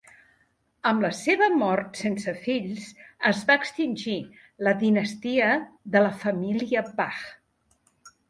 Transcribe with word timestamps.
Amb 0.91 1.03
la 1.05 1.09
seva 1.17 1.49
mort 1.57 1.99
sense 2.03 2.31
fills 2.45 2.87
es 3.31 3.43
va 3.51 3.57
extingir 3.63 4.17
la 4.69 4.75
dinastia 4.81 5.51
de 5.97 6.03
la 6.07 6.13
família 6.25 6.83
Bach. 7.03 7.23